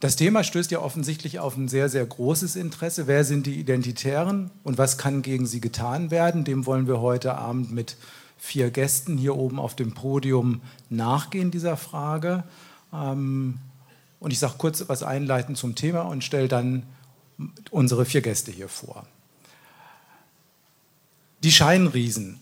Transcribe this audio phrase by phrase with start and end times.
[0.00, 3.06] Das Thema stößt ja offensichtlich auf ein sehr, sehr großes Interesse.
[3.06, 6.44] Wer sind die Identitären und was kann gegen sie getan werden?
[6.44, 7.98] Dem wollen wir heute Abend mit
[8.38, 12.44] vier Gästen hier oben auf dem Podium nachgehen, dieser Frage.
[12.94, 13.58] Ähm,
[14.20, 16.84] und ich sage kurz was einleitend zum Thema und stelle dann
[17.70, 19.06] unsere vier Gäste hier vor.
[21.42, 22.40] Die Scheinriesen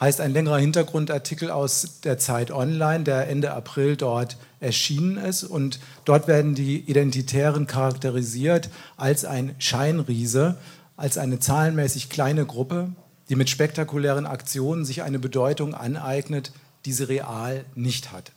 [0.00, 5.44] heißt ein längerer Hintergrundartikel aus der Zeit Online, der Ende April dort erschienen ist.
[5.44, 10.56] Und dort werden die Identitären charakterisiert als ein Scheinriese,
[10.96, 12.90] als eine zahlenmäßig kleine Gruppe,
[13.28, 16.52] die mit spektakulären Aktionen sich eine Bedeutung aneignet,
[16.86, 18.32] die sie real nicht hat.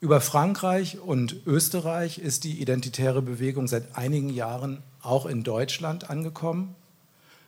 [0.00, 6.74] Über Frankreich und Österreich ist die identitäre Bewegung seit einigen Jahren auch in Deutschland angekommen.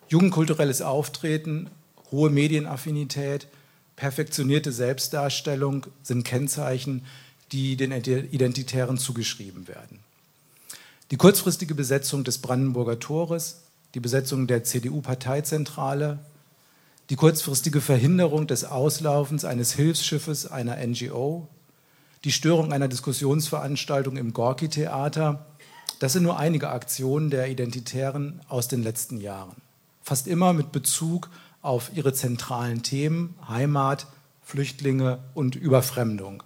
[0.09, 1.69] Jugendkulturelles Auftreten
[2.15, 3.49] hohe Medienaffinität,
[3.97, 7.05] perfektionierte Selbstdarstellung sind Kennzeichen,
[7.53, 10.01] die den Identitären zugeschrieben werden.
[11.11, 13.63] Die kurzfristige Besetzung des Brandenburger Tores,
[13.95, 16.19] die Besetzung der CDU-Parteizentrale,
[17.11, 21.47] die kurzfristige Verhinderung des Auslaufens eines Hilfsschiffes einer NGO,
[22.25, 25.45] die Störung einer Diskussionsveranstaltung im Gorki-Theater,
[25.99, 29.55] das sind nur einige Aktionen der Identitären aus den letzten Jahren.
[30.03, 31.31] Fast immer mit Bezug
[31.65, 34.07] auf ihre zentralen Themen Heimat,
[34.43, 36.43] Flüchtlinge und Überfremdung.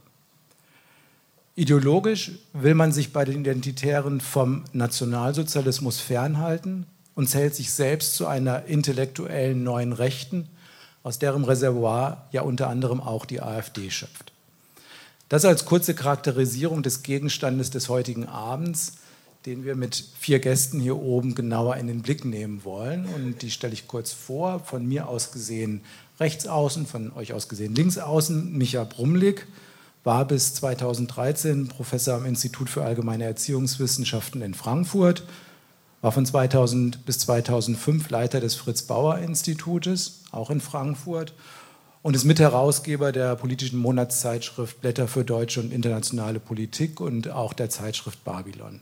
[1.56, 8.28] Ideologisch will man sich bei den Identitären vom Nationalsozialismus fernhalten und zählt sich selbst zu
[8.28, 10.48] einer intellektuellen neuen Rechten,
[11.02, 14.32] aus deren Reservoir ja unter anderem auch die AfD schöpft.
[15.28, 18.98] Das als kurze Charakterisierung des Gegenstandes des heutigen Abends
[19.48, 23.06] den wir mit vier Gästen hier oben genauer in den Blick nehmen wollen.
[23.06, 24.60] Und die stelle ich kurz vor.
[24.60, 25.80] Von mir aus gesehen
[26.20, 28.56] rechts außen, von euch aus gesehen links außen.
[28.56, 29.46] Micha Brumlik
[30.04, 35.24] war bis 2013 Professor am Institut für Allgemeine Erziehungswissenschaften in Frankfurt,
[36.02, 41.32] war von 2000 bis 2005 Leiter des Fritz-Bauer-Institutes, auch in Frankfurt,
[42.02, 47.70] und ist Mitherausgeber der politischen Monatszeitschrift Blätter für deutsche und internationale Politik und auch der
[47.70, 48.80] Zeitschrift Babylon.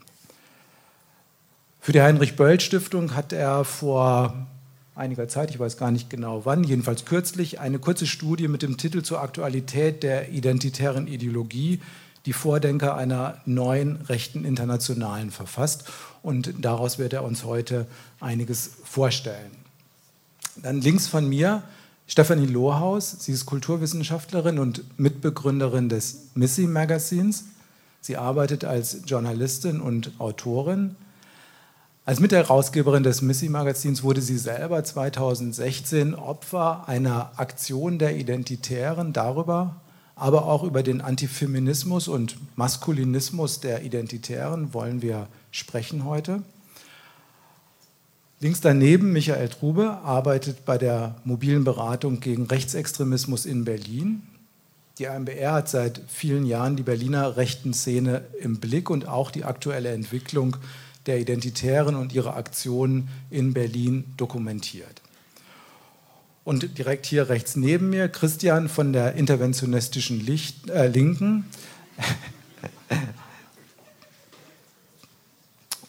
[1.86, 4.48] Für die Heinrich-Böll-Stiftung hat er vor
[4.96, 8.76] einiger Zeit, ich weiß gar nicht genau wann, jedenfalls kürzlich, eine kurze Studie mit dem
[8.76, 11.80] Titel zur Aktualität der identitären Ideologie,
[12.24, 15.84] die Vordenker einer neuen rechten Internationalen verfasst.
[16.24, 17.86] Und daraus wird er uns heute
[18.18, 19.52] einiges vorstellen.
[20.56, 21.62] Dann links von mir
[22.08, 23.14] Stefanie Lohaus.
[23.20, 27.44] Sie ist Kulturwissenschaftlerin und Mitbegründerin des Missy Magazins.
[28.00, 30.96] Sie arbeitet als Journalistin und Autorin.
[32.06, 39.80] Als Mitherausgeberin des Missy-Magazins wurde sie selber 2016 Opfer einer Aktion der Identitären darüber,
[40.14, 46.42] aber auch über den Antifeminismus und Maskulinismus der Identitären wollen wir sprechen heute.
[48.38, 54.22] Links daneben Michael Trube arbeitet bei der mobilen Beratung gegen Rechtsextremismus in Berlin.
[55.00, 59.42] Die AMBR hat seit vielen Jahren die Berliner rechten Szene im Blick und auch die
[59.42, 60.56] aktuelle Entwicklung
[61.06, 65.02] der Identitären und ihre Aktionen in Berlin dokumentiert.
[66.44, 71.44] Und direkt hier rechts neben mir Christian von der interventionistischen Licht, äh, Linken.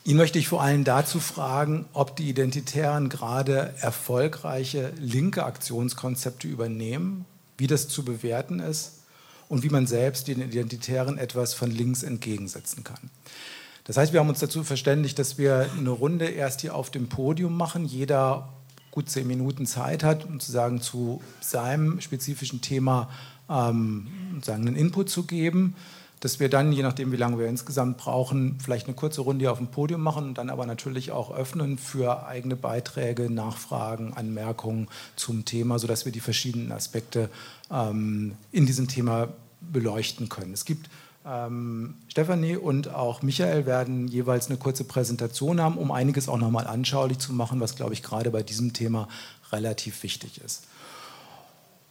[0.03, 7.25] Ihn möchte ich vor allem dazu fragen, ob die Identitären gerade erfolgreiche linke Aktionskonzepte übernehmen,
[7.57, 8.93] wie das zu bewerten ist
[9.49, 13.09] und wie man selbst den Identitären etwas von links entgegensetzen kann.
[13.87, 17.07] Das heißt, wir haben uns dazu verständigt, dass wir eine Runde erst hier auf dem
[17.07, 18.49] Podium machen, jeder
[18.91, 23.09] gut zehn Minuten Zeit hat, um zu sagen, zu seinem spezifischen Thema
[23.49, 24.07] ähm,
[24.43, 25.75] sagen, einen Input zu geben.
[26.19, 29.51] Dass wir dann, je nachdem, wie lange wir insgesamt brauchen, vielleicht eine kurze Runde hier
[29.51, 34.87] auf dem Podium machen und dann aber natürlich auch öffnen für eigene Beiträge, Nachfragen, Anmerkungen
[35.15, 37.29] zum Thema, sodass wir die verschiedenen Aspekte
[37.71, 39.29] ähm, in diesem Thema
[39.61, 40.53] beleuchten können.
[40.53, 40.89] Es gibt
[41.25, 46.67] ähm, Stefanie und auch Michael werden jeweils eine kurze Präsentation haben, um einiges auch nochmal
[46.67, 49.07] anschaulich zu machen, was, glaube ich, gerade bei diesem Thema
[49.51, 50.67] relativ wichtig ist.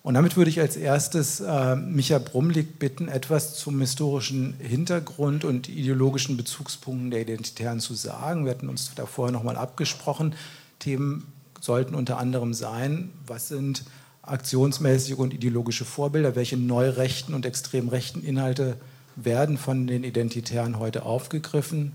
[0.06, 5.68] Und damit würde ich als erstes äh, Micha Brumlik bitten, etwas zum historischen Hintergrund und
[5.68, 8.44] ideologischen Bezugspunkten der Identitären zu sagen.
[8.44, 10.36] Wir hatten uns da vorher nochmal abgesprochen.
[10.78, 11.26] Themen
[11.60, 13.82] sollten unter anderem sein, was sind
[14.26, 18.76] aktionsmäßige und ideologische Vorbilder, welche neurechten und extrem rechten Inhalte
[19.16, 21.92] werden von den Identitären heute aufgegriffen?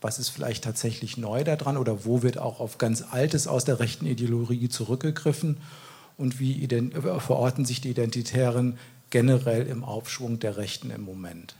[0.00, 3.80] Was ist vielleicht tatsächlich neu daran oder wo wird auch auf ganz Altes aus der
[3.80, 5.58] rechten Ideologie zurückgegriffen?
[6.16, 6.66] Und wie
[7.18, 8.78] verorten sich die Identitären
[9.10, 11.56] generell im Aufschwung der Rechten im Moment?